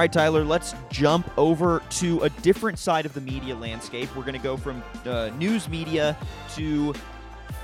[0.00, 4.08] All right, Tyler, let's jump over to a different side of the media landscape.
[4.16, 6.16] We're going to go from uh, news media
[6.54, 6.94] to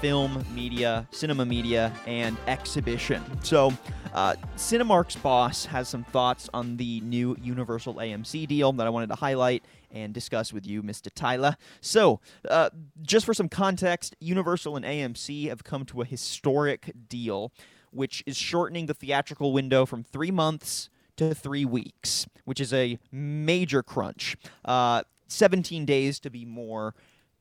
[0.02, 3.24] film media, cinema media, and exhibition.
[3.42, 3.72] So,
[4.12, 9.08] uh, Cinemark's boss has some thoughts on the new Universal AMC deal that I wanted
[9.08, 11.08] to highlight and discuss with you, Mr.
[11.10, 11.56] Tyler.
[11.80, 12.68] So, uh,
[13.00, 17.50] just for some context, Universal and AMC have come to a historic deal,
[17.92, 22.98] which is shortening the theatrical window from three months to three weeks, which is a
[23.10, 24.36] major crunch.
[24.64, 26.94] Uh, 17 days to be more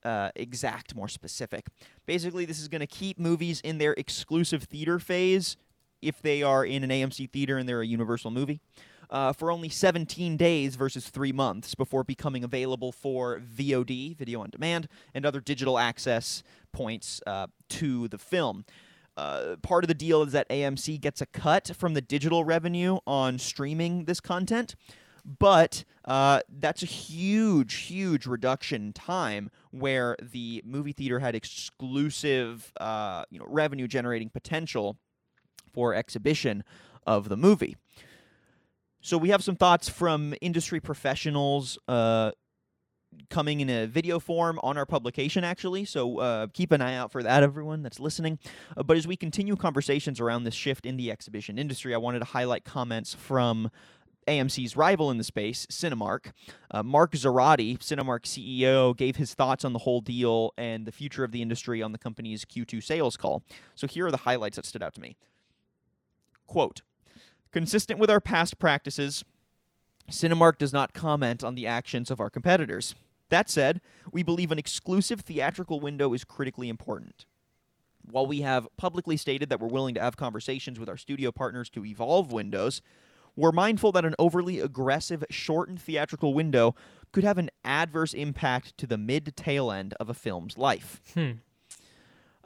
[0.03, 1.67] uh, exact, more specific.
[2.05, 5.57] Basically, this is going to keep movies in their exclusive theater phase
[6.01, 8.59] if they are in an AMC theater and they're a Universal movie.
[9.09, 14.49] Uh, for only 17 days versus three months before becoming available for VOD, video on
[14.49, 18.65] demand, and other digital access points uh, to the film.
[19.17, 22.97] Uh, part of the deal is that AMC gets a cut from the digital revenue
[23.07, 24.75] on streaming this content,
[25.23, 32.73] but uh, that's a huge, huge reduction in time where the movie theater had exclusive,
[32.79, 34.97] uh, you know, revenue generating potential
[35.73, 36.63] for exhibition
[37.07, 37.75] of the movie.
[39.01, 42.31] So we have some thoughts from industry professionals uh,
[43.29, 45.85] coming in a video form on our publication, actually.
[45.85, 48.39] So uh, keep an eye out for that, everyone that's listening.
[48.75, 52.19] Uh, but as we continue conversations around this shift in the exhibition industry, I wanted
[52.19, 53.71] to highlight comments from
[54.27, 56.31] AMC's rival in the space, Cinemark.
[56.71, 61.23] Uh, Mark Zoradi, Cinemark CEO, gave his thoughts on the whole deal and the future
[61.23, 63.43] of the industry on the company's Q2 sales call.
[63.75, 65.15] So here are the highlights that stood out to me.
[66.47, 66.81] Quote
[67.51, 69.23] Consistent with our past practices,
[70.09, 72.95] Cinemark does not comment on the actions of our competitors.
[73.35, 73.81] That said,
[74.13, 77.25] we believe an exclusive theatrical window is critically important.
[78.09, 81.69] While we have publicly stated that we're willing to have conversations with our studio partners
[81.71, 82.81] to evolve windows,
[83.35, 86.75] we're mindful that an overly aggressive, shortened theatrical window
[87.11, 91.01] could have an adverse impact to the mid to tail end of a film's life.
[91.13, 91.31] Hmm.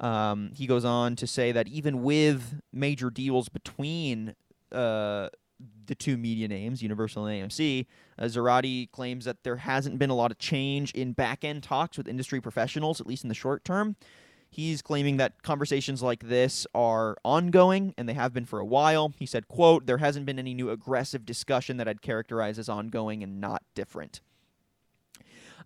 [0.03, 4.33] Um, he goes on to say that even with major deals between
[4.71, 5.29] uh,
[5.87, 7.85] the two media names, Universal and AMC,
[8.17, 12.07] uh, claims that there hasn't been a lot of change in back end talks with
[12.07, 13.95] industry professionals, at least in the short term.
[14.51, 19.13] He's claiming that conversations like this are ongoing and they have been for a while.
[19.17, 23.21] He said, quote, there hasn't been any new aggressive discussion that I'd characterize as ongoing
[23.21, 24.21] and not different.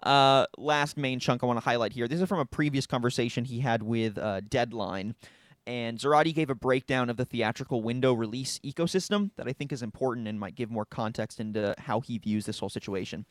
[0.02, 2.10] Uh, last main chunk I want to highlight here.
[2.10, 5.16] This is from a previous conversation he had with uh, Deadline.
[5.66, 9.82] And Zoradi gave a breakdown of the theatrical window release ecosystem that I think is
[9.82, 13.26] important and might give more context into how he views this whole situation.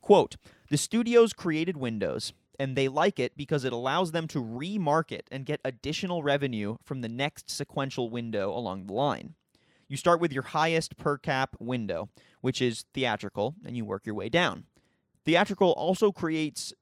[0.00, 0.36] Quote
[0.70, 5.44] The studios created windows, and they like it because it allows them to remarket and
[5.44, 9.34] get additional revenue from the next sequential window along the line.
[9.88, 12.08] You start with your highest per cap window,
[12.40, 14.64] which is theatrical, and you work your way down.
[15.24, 16.72] Theatrical also creates,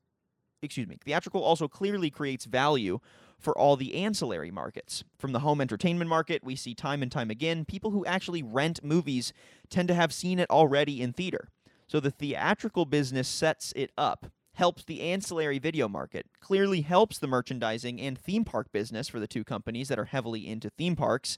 [0.63, 3.01] excuse me, theatrical also clearly creates value
[3.43, 5.05] for all the ancillary markets.
[5.19, 8.83] From the home entertainment market, we see time and time again people who actually rent
[8.83, 9.33] movies
[9.69, 11.49] tend to have seen it already in theater.
[11.89, 17.27] So the theatrical business sets it up, helps the ancillary video market, clearly helps the
[17.27, 21.37] merchandising and theme park business for the two companies that are heavily into theme parks.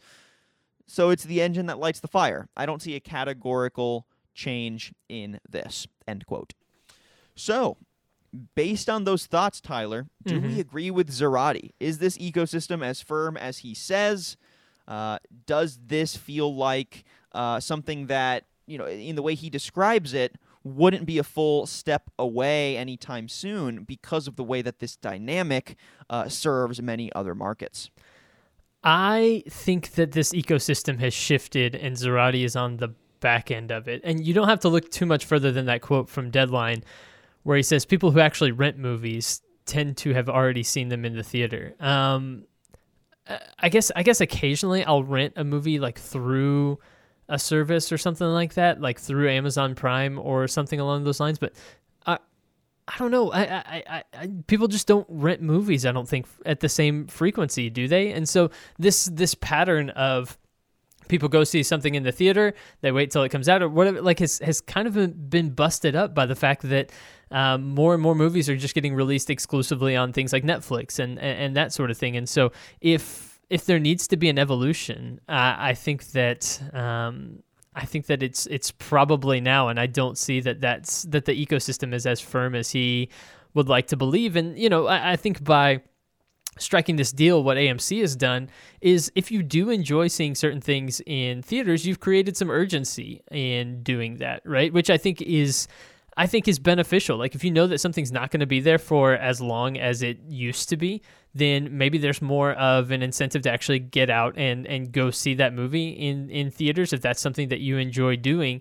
[0.86, 2.48] So it's the engine that lights the fire.
[2.56, 5.86] I don't see a categorical change in this.
[6.06, 6.52] End quote.
[7.34, 7.78] So,
[8.54, 10.58] based on those thoughts, Tyler, do we Mhm.
[10.58, 11.70] agree with Zoradi?
[11.80, 14.36] Is this ecosystem as firm as he says?
[14.88, 20.14] Uh, does this feel like uh, something that, you know, in the way he describes
[20.14, 24.96] it, wouldn't be a full step away anytime soon because of the way that this
[24.96, 25.76] dynamic
[26.08, 27.90] uh, serves many other markets?
[28.82, 32.88] I think that this ecosystem has shifted and Zoradi is on the
[33.20, 34.00] back end of it.
[34.04, 36.84] And you don't have to look too much further than that quote from Deadline
[37.44, 41.14] where he says people who actually rent movies tend to have already seen them in
[41.14, 41.74] the theater.
[41.80, 42.44] Um,
[43.58, 46.78] I guess I guess occasionally I'll rent a movie like through
[47.28, 51.38] a service or something like that, like through Amazon Prime or something along those lines.
[51.38, 51.54] But
[52.04, 52.18] I
[52.86, 53.32] I don't know.
[53.32, 55.86] I, I, I people just don't rent movies.
[55.86, 58.12] I don't think at the same frequency, do they?
[58.12, 60.36] And so this this pattern of
[61.08, 64.00] people go see something in the theater, they wait till it comes out or whatever,
[64.02, 66.90] like has has kind of been, busted up by the fact that
[67.30, 71.18] um, more and more movies are just getting released exclusively on things like Netflix and,
[71.18, 72.16] and, and that sort of thing.
[72.16, 77.42] And so if if there needs to be an evolution, uh, I think that um,
[77.74, 81.46] I think that it's it's probably now, and I don't see that that's that the
[81.46, 83.10] ecosystem is as firm as he
[83.52, 84.36] would like to believe.
[84.36, 85.82] And you know, I, I think by
[86.58, 88.48] striking this deal, what AMC has done
[88.80, 93.82] is if you do enjoy seeing certain things in theaters, you've created some urgency in
[93.82, 94.72] doing that, right?
[94.72, 95.68] Which I think is.
[96.16, 97.16] I think is beneficial.
[97.16, 100.00] Like if you know that something's not going to be there for as long as
[100.00, 101.02] it used to be,
[101.34, 105.34] then maybe there's more of an incentive to actually get out and and go see
[105.34, 108.60] that movie in in theaters if that's something that you enjoy doing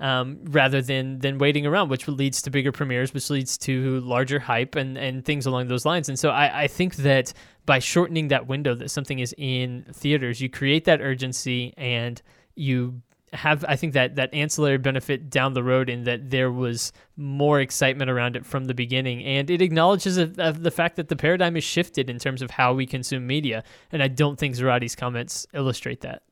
[0.00, 4.38] um, rather than than waiting around, which leads to bigger premieres, which leads to larger
[4.40, 6.08] hype and and things along those lines.
[6.08, 7.32] And so I, I think that
[7.66, 12.20] by shortening that window that something is in theaters, you create that urgency and
[12.54, 13.02] you
[13.32, 17.60] have I think that that ancillary benefit down the road in that there was more
[17.60, 21.16] excitement around it from the beginning, and it acknowledges a, a, the fact that the
[21.16, 23.62] paradigm is shifted in terms of how we consume media.
[23.92, 26.22] And I don't think Zoradi's comments illustrate that.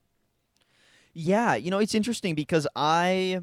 [1.13, 3.43] Yeah, you know it's interesting because I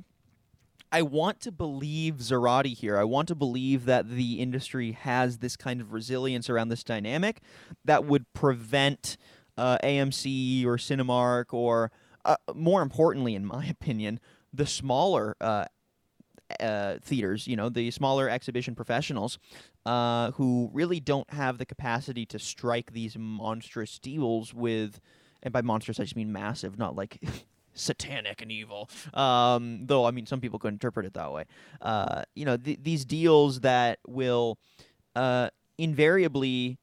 [0.96, 2.98] I want to believe Zoradi here.
[2.98, 7.42] I want to believe that the industry has this kind of resilience around this dynamic
[7.84, 9.18] that would prevent
[9.58, 11.92] uh, AMC or Cinemark or,
[12.24, 14.22] uh, more importantly, in my opinion,
[14.54, 15.66] the smaller uh,
[16.62, 19.38] uh, theaters, you know, the smaller exhibition professionals
[19.86, 25.02] uh, who really don't have the capacity to strike these monstrous deals with,
[25.44, 27.22] and by monstrous I just mean massive, not like
[27.76, 28.90] satanic and evil.
[29.14, 31.46] Um, though I mean, some people could interpret it that way.
[31.82, 34.58] Uh, you know, th- these deals that will
[35.16, 36.78] uh, invariably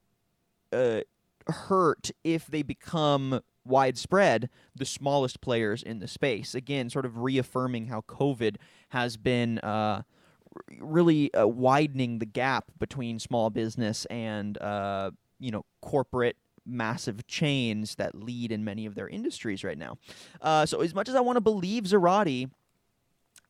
[0.72, 1.00] uh,
[1.48, 6.54] hurt if they become widespread the smallest players in the space.
[6.54, 8.56] Again, sort of reaffirming how COVID
[8.90, 9.58] has been.
[9.58, 10.02] Uh,
[10.80, 16.36] really uh, widening the gap between small business and uh, you know corporate
[16.66, 19.98] massive chains that lead in many of their industries right now.
[20.40, 22.50] Uh, so as much as I want to believe Zoradi,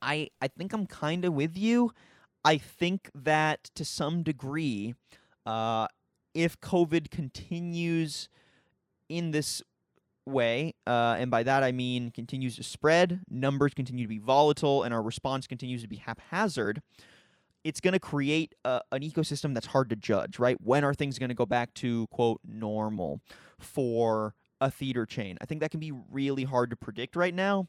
[0.01, 1.93] I I think I'm kind of with you.
[2.45, 4.95] I think that to some degree,
[5.47, 5.87] uh,
[6.35, 8.29] if COVID continues
[9.09, 9.63] in this
[10.27, 14.83] way, uh, and by that I mean continues to spread, numbers continue to be volatile,
[14.83, 16.83] and our response continues to be haphazard,
[17.65, 20.57] it's going to create a, an ecosystem that's hard to judge, right?
[20.61, 23.21] When are things going to go back to quote normal
[23.59, 25.39] for a theater chain?
[25.41, 27.69] I think that can be really hard to predict right now.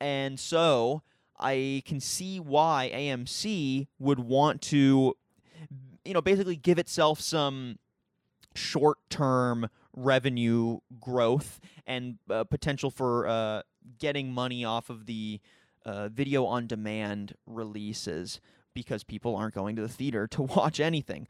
[0.00, 1.02] And so
[1.38, 5.14] I can see why AMC would want to,
[6.04, 7.78] you know, basically give itself some
[8.54, 13.62] short term revenue growth and uh, potential for uh,
[13.98, 15.40] getting money off of the
[15.84, 18.40] uh, video on demand releases
[18.76, 21.26] because people aren't going to the theater to watch anything.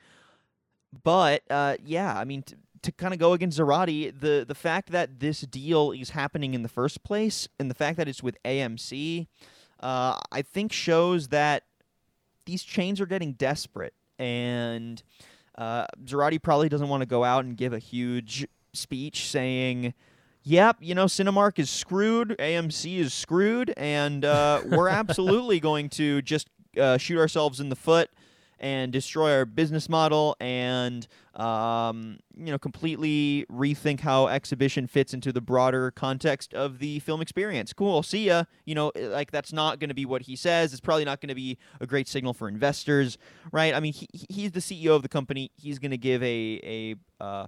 [1.03, 4.91] But uh, yeah, I mean, t- to kind of go against Zoradi, the the fact
[4.91, 8.37] that this deal is happening in the first place, and the fact that it's with
[8.45, 9.27] AMC,
[9.81, 11.65] uh, I think shows that
[12.45, 15.03] these chains are getting desperate, and
[15.57, 19.95] uh, Zoradi probably doesn't want to go out and give a huge speech saying.
[20.49, 26.23] Yep, you know, Cinemark is screwed, AMC is screwed, and uh, we're absolutely going to
[26.23, 26.47] just
[26.79, 28.11] uh, shoot ourselves in the foot
[28.59, 35.33] and destroy our business model and um, you know completely rethink how exhibition fits into
[35.33, 37.73] the broader context of the film experience.
[37.73, 38.45] Cool see ya.
[38.65, 40.73] You know like that's not going to be what he says.
[40.73, 43.19] It's probably not going to be a great signal for investors
[43.53, 43.75] right?
[43.75, 45.51] I mean he, he's the ceo of the company.
[45.57, 47.47] He's going to give a a uh,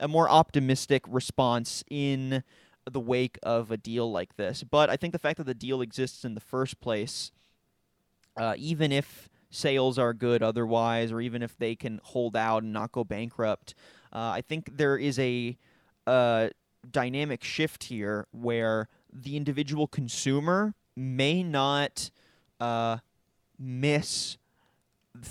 [0.00, 2.42] a more optimistic response in
[2.90, 4.64] the wake of a deal like this.
[4.64, 7.30] But i think the fact that the deal exists in the first place
[8.38, 12.72] uh, even if sales are good otherwise, or even if they can hold out and
[12.72, 13.74] not go bankrupt,
[14.12, 15.56] uh, I think there is a,
[16.90, 22.10] dynamic shift here where the individual consumer may not
[22.60, 22.98] uh,
[23.58, 24.38] miss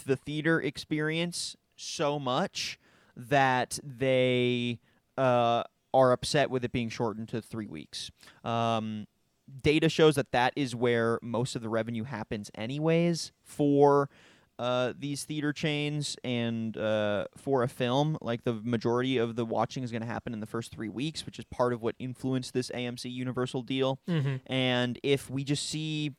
[0.06, 2.80] the theater experience so much
[3.16, 4.80] that they
[5.18, 8.12] uh, are upset with it being shortened to three weeks.
[8.44, 9.08] Um,
[9.62, 14.10] data shows that that is where most of the revenue happens, anyways, for
[14.60, 18.18] uh, these theater chains and uh, for a film.
[18.22, 21.26] Like the majority of the watching is going to happen in the first three weeks,
[21.26, 24.00] which is part of what influenced this AMC Universal deal.
[24.08, 24.38] Mm-hmm.
[24.48, 26.14] And if we just see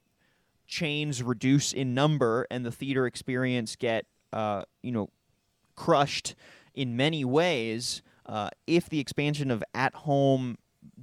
[0.66, 5.10] chains reduce in number and the theater experience get, uh, you know,
[5.74, 6.34] crushed
[6.74, 10.58] in many ways, uh, if the expansion of at home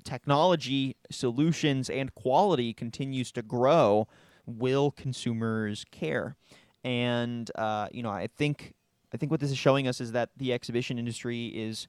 [0.05, 4.07] technology solutions and quality continues to grow,
[4.45, 6.37] will consumers care?
[6.83, 8.73] And uh, you know, I think
[9.13, 11.87] I think what this is showing us is that the exhibition industry is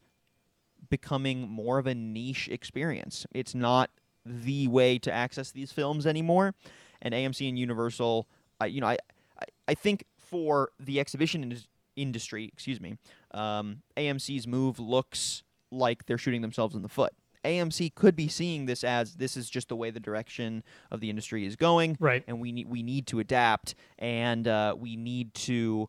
[0.89, 3.27] becoming more of a niche experience.
[3.33, 3.91] It's not
[4.25, 6.55] the way to access these films anymore.
[7.03, 8.27] And AMC and Universal,
[8.61, 8.99] uh, you know, I,
[9.41, 11.57] I I think for the exhibition
[11.97, 12.97] industry, excuse me,
[13.33, 17.13] um, AMC's move looks like they're shooting themselves in the foot.
[17.47, 21.09] AMC could be seeing this as this is just the way the direction of the
[21.11, 22.23] industry is going, Right.
[22.27, 25.89] and we need we need to adapt, and uh, we need to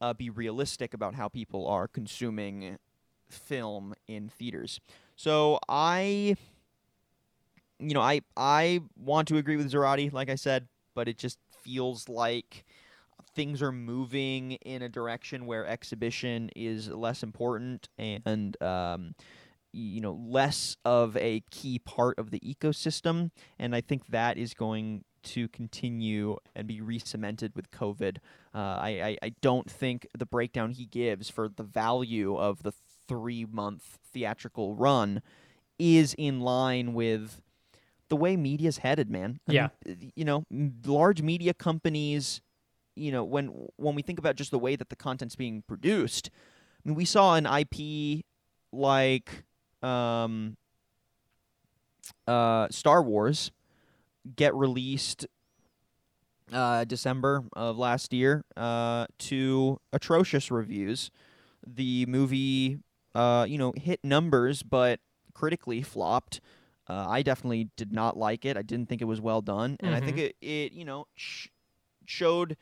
[0.00, 2.78] uh, be realistic about how people are consuming
[3.28, 4.80] film in theaters.
[5.16, 6.36] So I,
[7.78, 11.38] you know, I I want to agree with Zoradi, like I said, but it just
[11.62, 12.64] feels like
[13.34, 19.14] things are moving in a direction where exhibition is less important and um,
[19.72, 24.54] you know less of a key part of the ecosystem and i think that is
[24.54, 28.16] going to continue and be re-cemented with covid
[28.54, 28.88] uh, I,
[29.22, 32.72] I, I don't think the breakdown he gives for the value of the
[33.06, 35.20] three month theatrical run
[35.78, 37.42] is in line with
[38.08, 39.68] the way media's headed man I Yeah.
[39.86, 40.44] mean, you know
[40.86, 42.40] large media companies
[42.96, 46.30] you know when when we think about just the way that the content's being produced
[46.32, 48.24] I mean, we saw an ip
[48.72, 49.44] like
[49.82, 50.56] um,
[52.26, 53.50] uh, Star Wars
[54.36, 55.26] get released
[56.52, 61.10] uh, December of last year uh, to atrocious reviews.
[61.66, 62.78] The movie,
[63.14, 65.00] uh, you know, hit numbers, but
[65.34, 66.40] critically flopped.
[66.88, 68.56] Uh, I definitely did not like it.
[68.56, 70.20] I didn't think it was well done, and I think Mhm.
[70.20, 71.48] it, it you know, sh-
[72.08, 72.56] showed.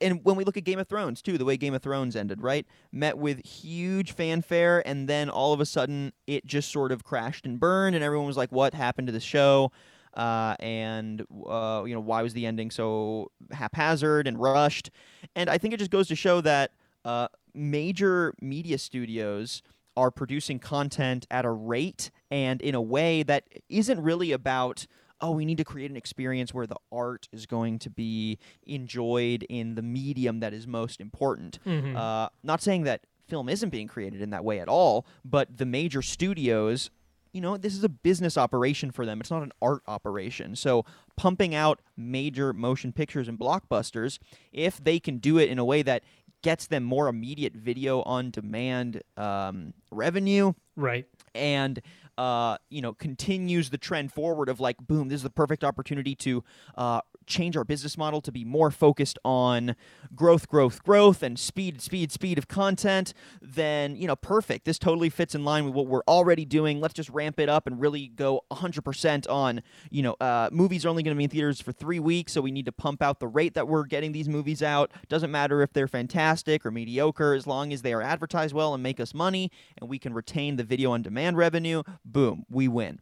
[0.00, 2.42] And when we look at Game of Thrones too, the way Game of Thrones ended,
[2.42, 7.04] right, met with huge fanfare, and then all of a sudden it just sort of
[7.04, 9.72] crashed and burned, and everyone was like, "What happened to the show?"
[10.14, 14.90] Uh, and uh, you know, why was the ending so haphazard and rushed?
[15.34, 16.72] And I think it just goes to show that
[17.04, 19.62] uh, major media studios
[19.96, 24.86] are producing content at a rate and in a way that isn't really about
[25.20, 29.44] oh we need to create an experience where the art is going to be enjoyed
[29.48, 31.96] in the medium that is most important Mhm.
[31.96, 35.66] uh, not saying that film isn't being created in that way at all but the
[35.66, 36.90] major studios
[37.32, 40.84] you know this is a business operation for them it's not an art operation so
[41.16, 44.18] pumping out major motion pictures and blockbusters
[44.52, 46.02] if they can do it in a way that
[46.42, 51.06] gets them more immediate video on demand um, revenue right.
[51.34, 51.80] and
[52.20, 56.14] uh, you know continues the trend forward of like boom this is the perfect opportunity
[56.14, 56.44] to
[56.76, 59.74] uh, change our business model to be more focused on
[60.14, 64.66] growth growth growth and speed speed speed of content then you know perfect.
[64.66, 66.78] This totally fits in line with what we're already doing.
[66.78, 70.90] Let's just ramp it up and really go 100% on you know uh, movies are
[70.90, 73.18] only going to be in theaters for three weeks so we need to pump out
[73.18, 74.90] the rate that we're getting these movies out.
[75.08, 78.82] Doesn't matter if they're fantastic or mediocre as long as they are advertised well and
[78.82, 83.00] make us money and we can retain the video on demand revenue boom we win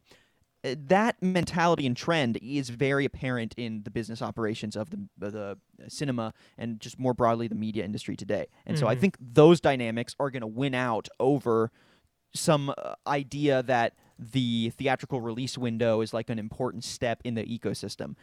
[0.65, 5.33] Uh, that mentality and trend is very apparent in the business operations of the of
[5.33, 5.57] the
[5.89, 8.47] cinema and just more broadly the media industry today.
[8.67, 9.01] And so I Mhm.
[9.01, 11.71] think those dynamics are going to win out over
[12.35, 17.45] some uh, idea that the theatrical release window is like an important step in the
[17.45, 18.17] ecosystem.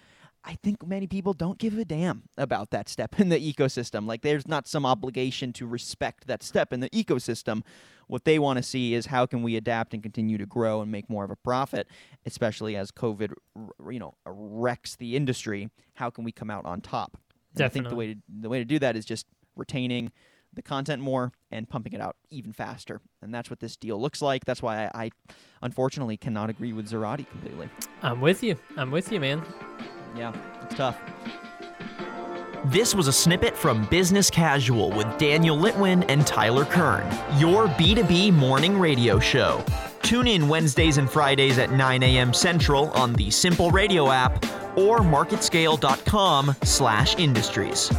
[0.48, 4.06] I think many people don't give a damn about that step in the ecosystem.
[4.06, 7.64] Like there's not some obligation to respect that step in the ecosystem.
[8.08, 10.92] What they want to see is how can we adapt and continue to grow and
[10.92, 11.88] make more of a profit,
[12.28, 13.34] especially as COVID,
[13.90, 15.72] you know, wrecks the industry.
[15.96, 17.18] How can we come out on top?
[17.60, 19.25] I think the way to, the way to do that is just
[19.56, 20.12] retaining
[20.54, 23.02] the content more and pumping it out even faster.
[23.22, 24.46] And that's what this deal looks like.
[24.46, 25.12] That's why I, I
[25.62, 27.70] unfortunately cannot agree with Zoradi completely.
[28.04, 28.58] I'm with you.
[28.78, 29.44] I'm with you, man.
[30.15, 30.98] Yeah, it's tough.
[32.65, 37.05] This was a snippet from Business Casual with Daniel Litwin and Tyler Kern,
[37.38, 39.63] your B2B morning radio show.
[40.01, 42.34] Tune in Wednesdays and Fridays at 9 a.m.
[42.34, 44.43] Central on the Simple Radio app
[44.75, 47.91] or marketscale.com slash industries.